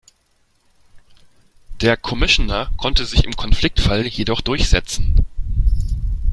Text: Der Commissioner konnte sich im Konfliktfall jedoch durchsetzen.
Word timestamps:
Der 1.81 1.95
Commissioner 1.95 2.71
konnte 2.77 3.05
sich 3.05 3.23
im 3.23 3.35
Konfliktfall 3.35 4.07
jedoch 4.07 4.41
durchsetzen. 4.41 5.27